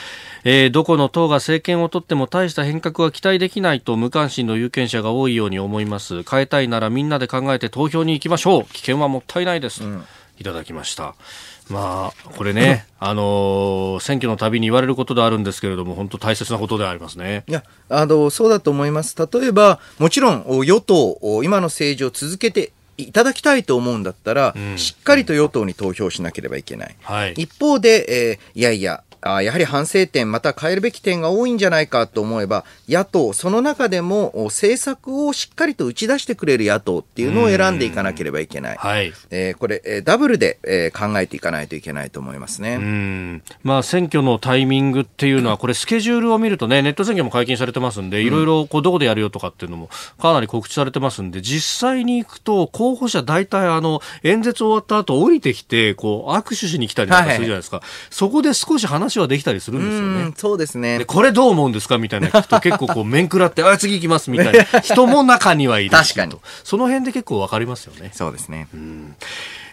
[0.43, 6.21] えー、どこの党が政権を取っても大した変革は期待できないと無関心の有権者が多いように思います。
[6.21, 8.65] 変えたいならみんなで考えて投票に行きましょう。
[8.65, 10.03] 危険はもったいないです、うん、
[10.39, 11.15] いただきました
[11.69, 17.43] まあ、これね、 あのー、選挙のたびに言われることであるんですけれども、本当大切なことでありますね。
[17.47, 19.15] いや、あの、そうだと思います。
[19.17, 26.95] 例えば、もちろん、与党、今の政治を続けていただきたいと思うんだったら、うん、しっかりと与党に投票しなければいけない。
[27.01, 38.77] はい、一方で、えー、いやいや、あやはり反省点、また変えるべき点が多いんじゃないかと思えば、野党、その中でも政策をしっかりと打ち出してくれる野党っていうのを選んでいかなければいけない。
[38.77, 39.13] はい。
[39.29, 42.75] えー、これ、えー、ダブルで、えー、考えていかないといけないと思いますね。
[42.75, 43.43] うん。
[43.63, 57.77] まあ、選挙のタイミングっていうのは、これ、スケジュールを見るとね、ネット選挙も解禁されてますんで、いろいろ、こう、どこでやるよとかっていうのも、かなり告知されてますんで、実際に行くと、候補者大体、あの、演説終わった後、降りてきて、こう、握手しに来たりとかするじゃないですか。
[57.77, 60.33] はい、そこで少し話はできたりするんですよね。
[60.35, 60.99] そうですね。
[60.99, 65.91] で、これどう思うんですかみたいな聞くと、結構こう、面食らって、 あ、次行きますみたいな人も中にはいる。
[65.91, 66.35] 確かに。
[66.63, 68.11] その辺で結構わかりますよね。
[68.13, 68.67] そうですね。
[68.73, 69.15] うん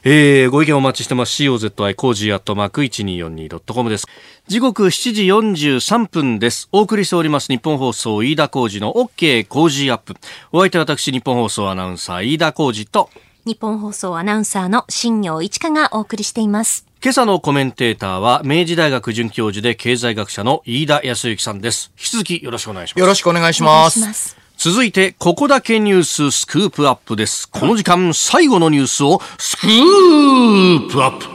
[0.04, 1.42] えー、ご意見お待ちしてます。
[1.42, 4.06] COZY コージーアットマーク 1242.com です。
[4.46, 6.68] 時刻7時43分です。
[6.72, 10.14] お送りしておりますニッポン放送飯田浩司の OK コージーアップ。
[10.52, 13.10] お相手は私ニッポン放送アナウンサー飯田浩司と
[13.44, 16.87] ニッポン放送アナウンサーの新行市佳がお送りしています。
[17.00, 21.92] 今朝のコメンテーターは明治大学准教授で経済学者の飯田泰之さんです。
[21.96, 22.98] 引き続きよろしくお願いします。
[22.98, 24.36] よろしくお願いします。
[24.56, 27.48] 続いて、ここだけニューススクープアップです。
[27.48, 31.26] この時間、最後のニュースをスクープアップ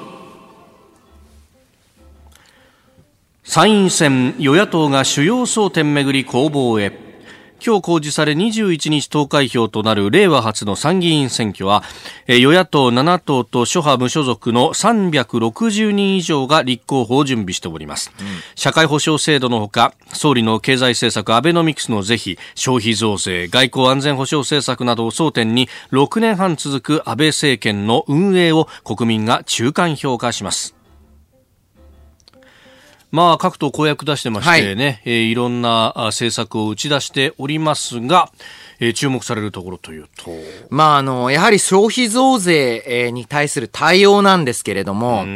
[3.45, 7.12] 参院選、与野党が主要争点めぐり攻防へ。
[7.65, 11.81] 今日公示され21日投開票となる令和初の参議院選挙は、
[12.27, 18.11] 与野党7党と諸派無所属の360人以上が立候補を準備しております。
[18.19, 30.82] うん、社会保障制度のほか、総理の経済政策アベノミクスの是非、消費増税、外交安全保障政策などを争点に6年半続く安倍政権の運営を国民が中間評価します。
[33.13, 38.31] まあ、各党公約出してましてね、はいえー、いろんな政策を打ち出しておりますが、
[38.79, 40.31] えー、注目されるところというと。
[40.71, 45.27] まあ、あの、やはり消費増税に対する対応なんですけれども、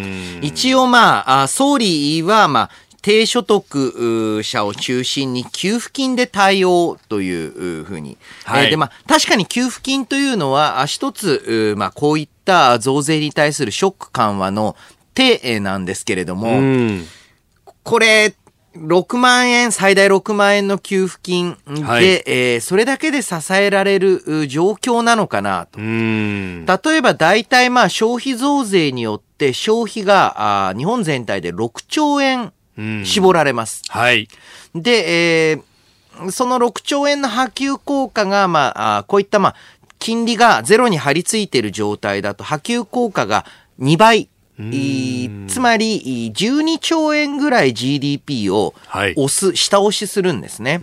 [0.42, 2.70] 一応まあ、総理はまあ、
[3.04, 8.18] 低所得者を中心に給付金で対応というふうに。
[8.46, 14.76] はい、えー、で、まあ、確かに給付金というのは、一つ、まあ、こういった増税に対するショック緩和の
[15.14, 16.60] 手なんですけれども、
[17.88, 18.36] これ、
[18.76, 25.80] 6万円、最大6万円の給付金で、はい、えー、それだけで支えられる状況なのかなと。
[25.80, 32.52] 例えば大体まあ消費増税によって消費があ日本全体で6兆円
[33.06, 33.84] 絞られます。
[33.88, 34.28] はい。
[34.76, 39.56] で、えー、その6兆円の波及効果が、まあ、あこういったまあ、
[39.98, 43.46] 金利がゼロに張り付いている状態だと波及効果が
[43.80, 44.30] 2倍
[45.48, 50.82] つまり、12兆円ぐらい GDP を押す、はい、下押しするんですね。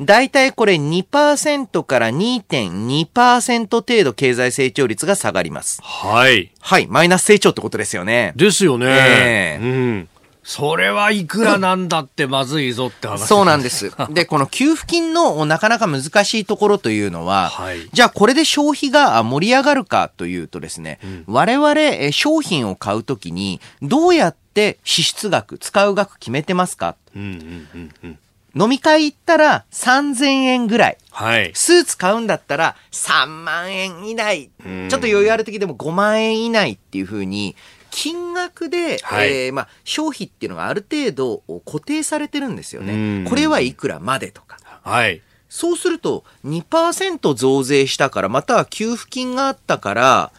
[0.00, 5.82] 大体これ2%から2.2%程度経済成長率が下がります。
[5.82, 6.50] はい。
[6.60, 6.86] はい。
[6.86, 8.32] マイナス成長ってことですよね。
[8.36, 8.86] ですよね。
[8.88, 10.08] えー、うん
[10.48, 13.92] それはいくらなんだってまずいぞって話そうなんです。
[14.08, 28.18] で、この給付金のなかなか難しいところというのは、 はい、じゃあこれで消費が盛り上がるかというとですね、うん、我々商品を買うときにどうやって支出額、使う額決めてますか、うんうんうんうん
[28.56, 30.98] 飲み会行ったら3000円ぐらい。
[31.10, 31.52] はい。
[31.54, 34.50] スーツ買うんだったら3万円以内。
[34.58, 37.54] ちょっと余裕ある時でも5万円以内っていうふうに、
[38.00, 43.28] 金額で、はい、えー、まあ、消費っていうのがある程度固定されてるんですよね。
[43.28, 44.56] これはいくらまでとか。
[44.84, 45.20] はい。
[45.48, 50.30] そうすると2%増税したから、または給付金があったから、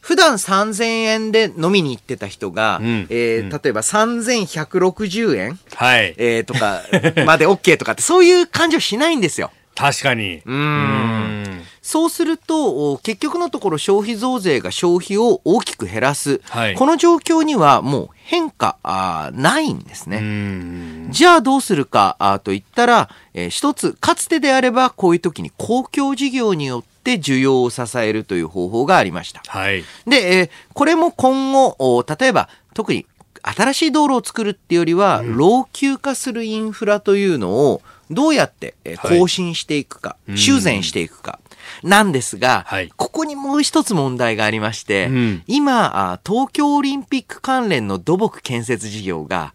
[0.00, 6.82] 普段3000円で飲みに行ってた人が、うん、えーうん、例えば3160円、はいえー、とか
[7.24, 9.52] まで OK とかってそういう感じはしないんですよ。
[9.74, 10.42] 確かに。
[10.44, 11.62] うん。
[11.82, 16.40] そうすると、結局のところ消費増税が消費を大きく減らす。
[16.44, 21.10] はい、この状況にはもう変化あないんですね。
[21.10, 29.42] じゃあどうするかあと言ったら、えー、一つ、かつてであればこういう時に公共事業によって需要を支えるという方法がありました。
[29.46, 33.06] はい、で、えー、これも今後、例えば特に
[33.42, 37.82] 新しい道路を作るっていうよりは、うん、老朽化するインフラというのを
[38.14, 41.40] どうやって更新していくか、はい、修繕していくか。
[41.82, 49.54] なんですが、はい、ここにもう一つ問題がありまして、うん、今、東京オリンピック関連の土木建設事業が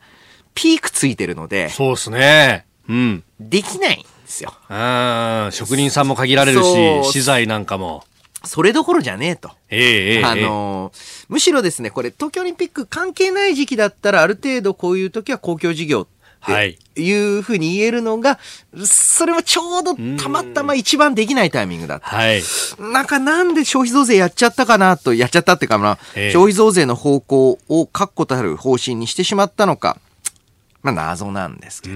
[0.53, 2.65] ピークついてるので、そうですね。
[2.87, 3.23] うん。
[3.39, 4.53] できないんですよ。
[4.67, 8.03] あ職人さんも限られるし、資材なんかも。
[8.43, 9.51] それどころじゃねえと。
[9.69, 16.18] ええあのー、むしろですね、これ東京オリンピック関係ない時期だったらある程度こういう時は公共事業って
[16.95, 18.39] いうふうに言えるのが、
[18.85, 22.07] それはちょうどたまたま一番できないタイミングだった。
[22.07, 22.41] はい。
[22.79, 29.97] なんかなんで消費増税やっちゃったかなと、やっちゃったっていうかな、消費増税の方向を確固たる方針にしてしまったのか。
[30.81, 31.95] まあ謎なんですけど。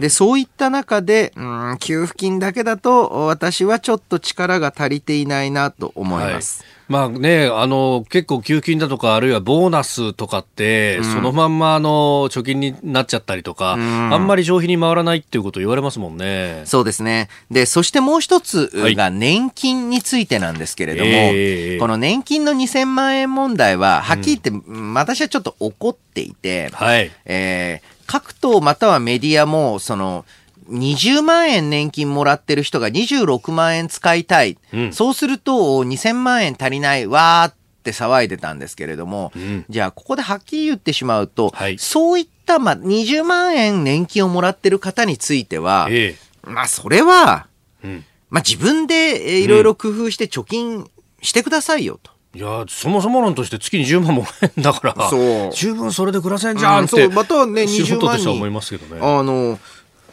[0.00, 6.62] で、そういった中で、うん、給付金だけだと私はちょっと力が足りていないなと思います。
[6.62, 16.62] はいまあね、あの、結構給付金だとか、あるいはボーナスとかって、うん、そのまんま、あの、貯金になっちゃったりとか、うん、あんまり消費に回らないっていうことを言われますもんね。
[16.64, 17.28] そうですね。
[17.50, 27.10] で、そしてもう一つが年金についてなんですけれども、はいこの年金の2000万円問題は、はっきり言って、うん、私はちょっと怒っていて、はい。
[27.24, 30.24] えー、各党またはメディアも、その、
[30.72, 34.58] 20万円年金もらってる人が26万円使いたい。
[34.72, 35.52] うん、そうすると
[35.84, 37.06] 2000万円足りない。
[37.06, 47.48] わーって騒いでたんですけれども、うん、じゃあここではっきり言ってしまうと、はい、そういったまあ20万円年金をもらってる方については、ええ、まあそれは、
[47.84, 50.88] うん、まあ自分でいろいろ工夫して貯金
[51.20, 52.12] してくださいよと。
[52.34, 58.26] いやそもそも論として月に10万もらえんだから、そう十分それで暮らせんじゃんって、うん、またね、20万に。
[58.26, 59.00] 思いますけどね。
[59.02, 59.58] あの、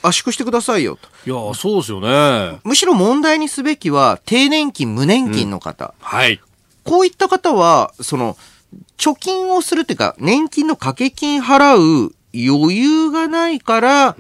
[0.01, 1.09] 圧縮してくださいよと。
[1.25, 2.59] いや、そうですよね。
[2.63, 5.93] むしろ問題にすべきは、低年金、無年金の方。
[5.99, 6.39] うん、はい。
[6.83, 8.37] こういった方は、その、
[8.97, 14.15] 貯金をするっていうか、年金の掛け金払う余裕がないから、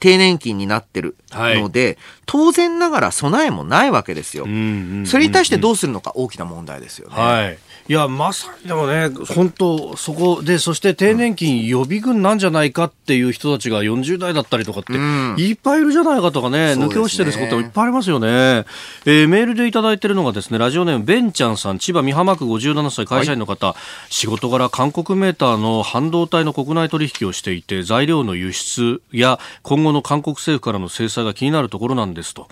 [0.00, 4.44] 低年金になってるので、はい、当然ながら備えもないわけですよ。
[4.44, 7.14] それに対してどうするのか大きな問題ですよね。
[7.16, 7.58] はい
[7.88, 18.28] いや、まさにでもね、本当、そこで、そして定年金予備軍なんじゃないかっていう人たちが40代だったりとかって、いっぱいいるじゃないかとかね、抜け落ちてることもいっぱいありますよね。
[19.04, 32.48] えー、メールでいただいてるのがですね、ラジオネーム、ベンちゃんさん、千葉美浜区57歳会社員の方、はい、仕事柄韓国メーターの半導体の国内取引をしていて、材料の輸出や今後の韓国政府からの制裁が気になるところなんですと。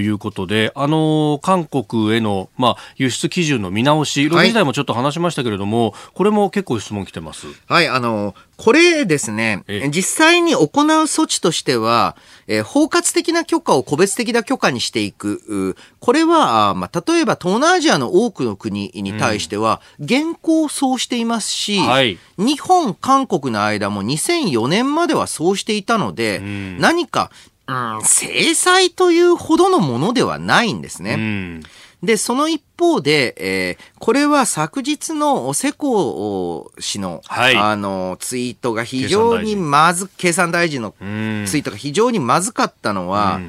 [0.00, 7.46] いうことで、あの、韓国への、まあ、輸出基準の見直し、6時台もちょっと話しましたけれども、これも結構質問来てます。
[7.66, 15.76] はい、あの、これですね、実際に行う措置としては、えー、包括的な許可を個別的な許可にしていく。
[16.00, 27.30] これは、まあ、例えば東南アジアの多くの国に対しては、現行そうしていますし、はい、日本、韓国の間も2004年まではそうしていたので、うん、何か、
[27.66, 31.62] うん、制裁というほどのものではないんですね。
[32.04, 43.40] うんで、その一方で、えー、これは昨日の世耕氏の、はい、あの、ツイートが非常にまず、経産大臣のツイートが非常にまずかったのは、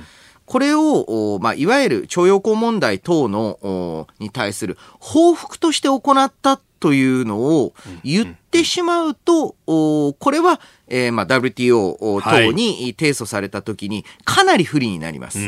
[0.45, 15.39] これを、まあ、いわゆる徴用工問題等の、に対する報復として行ったというのを言ってしまうと、これは、えー、まあ、WTO 等に提訴されたときにかなり不利になります。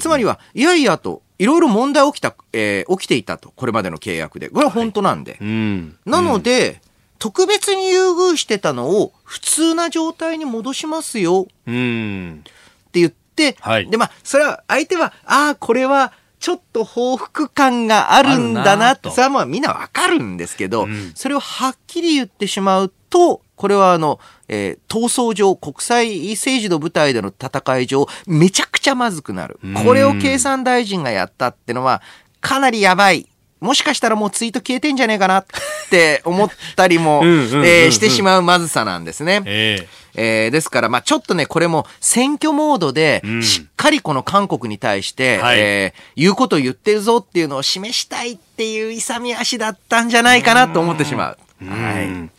[0.00, 4.48] つまりは、いやいやと、いろいろ問題起きた、えー、起きていたと、これまでの契約で。
[4.48, 5.32] これは本当なんで。
[5.32, 6.80] はい、なので、
[7.18, 11.48] 特別に優遇してたのを普通な状態に戻しますよ。
[11.48, 29.60] って言って、はい、で、まあ、それは相手は、ああ、これは、ちょっと報復感があるんだなって、それはまあみんなわかるんですけど、うん、それをはっきり言ってしまうと、これはあの、えー、闘争上、国際政治の舞台での戦い上、めちゃくちゃまずくなる。
[29.84, 32.00] これを経産大臣がやったってのは、
[32.40, 33.28] かなりやばい。
[33.60, 35.46] もしかしたらもうツイート消えてんじゃねえかなっ
[35.88, 39.42] て思ったりもしてしまうまずさなんですね。
[39.44, 51.38] えー、えー、ですから、まあちょっとね、これも選挙モードで、しっかりこの韓国に対して、うん、えー、言うことを言ってるぞっていうのを示したいっていう勇み足だったんじゃないかなと思ってしまう。
[51.62, 52.30] うはい。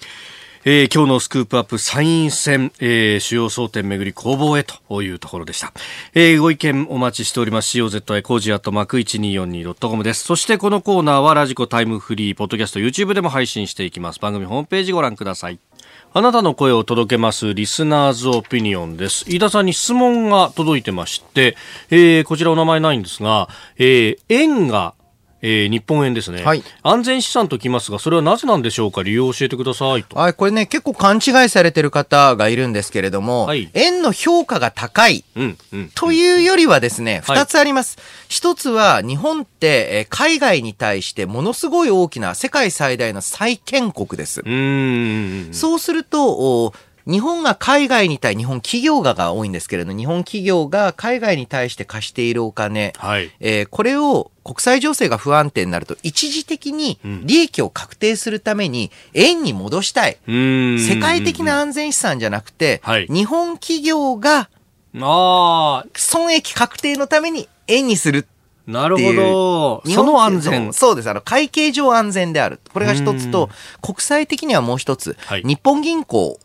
[0.66, 5.74] えー、今日のスクープアップ参院選、えー、主要争点めぐり攻防へというところでした。
[6.14, 7.78] えー、ご意見お待ちしております。
[7.78, 10.24] COZY コージアットマーク 1242.com です。
[10.24, 14.22] そしてこのコーナーはラジコタイムフリー、ポッドキャスト、YouTube でも配信していきます。
[14.22, 15.60] 番組ホームページご覧ください。
[16.14, 19.26] あなたの声を届けますリスナーズオピニオンです。
[19.28, 21.58] 飯田さんに質問が届いてまして、
[21.90, 24.94] えー、こちらお名前ないんですが、えー、円が
[25.46, 30.18] えー、日本円ですね、はい、安全資産ときますが、それはなぜなんでしょうか、理由を教えてくださいと。
[30.18, 37.98] はい、これね、結構勘違いされてる方がいるんですけれども、はい、円の評価が高い、うんうん、というよりはですね、二、つあります。
[38.30, 44.42] 一、はい、つは、日本って、え海外に対してものすごい大きな世界最大の債権国です。
[44.46, 46.74] うんそうすると、
[47.06, 60.18] 日本が海外に対、日本企業がが多いんですけれど、日本企業が海外に対して貸しているお金、はい、えー、これを国際情勢が不安定になると、一時的に利益を確定するために円に戻したい。
[60.28, 64.50] 世界的な安全資産じゃなくて、はい、日本企業が
[65.96, 68.28] 損益確定のために円にする
[68.66, 69.84] なるほど。
[69.94, 70.72] その安全。
[70.72, 71.10] そうです。
[71.10, 72.62] あの、会計上安全である。
[72.72, 73.50] これが一つと、
[73.82, 76.40] 国際的にはもう一つ、はい、日本銀行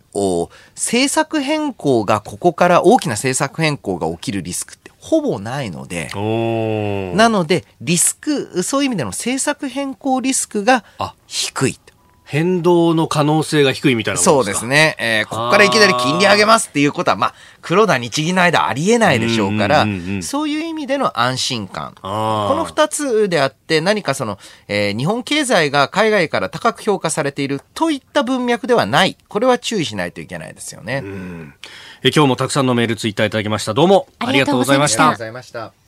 [0.74, 6.10] 政策変更がここから大きな政策変更が起きるリスクってほぼないので、
[7.16, 10.84] なので、リスク、そういう意味での政策変更リスクが
[11.26, 11.78] 低い。
[12.28, 14.96] 変動の可能性が低いみたいなそうですね。
[14.98, 19.86] えー、ここからいきなり金利上げますっていうことは、まあ、黒田日銀の間ありえないでしょうから、
[20.20, 21.94] そういう意味での安心感。
[22.02, 22.06] こ
[22.54, 29.16] の二つであって、何かその、えー、日本経済が海外から高く評価されているといった文脈ではない。
[29.28, 31.02] これは注意しないといけないですよね。
[32.02, 33.72] え今日もたくさんのメールツイッターいただきました。
[33.72, 35.04] どうもありがとうございました。
[35.04, 35.87] ありがとうございました。